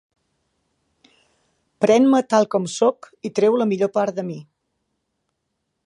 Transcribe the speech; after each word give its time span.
Pren-me 1.85 2.21
tal 2.35 2.49
com 2.55 2.65
sóc 2.77 3.11
i 3.29 3.33
treu 3.41 3.59
la 3.63 3.69
millor 3.75 3.93
part 3.99 4.19
de 4.21 4.27
mi. 4.33 4.41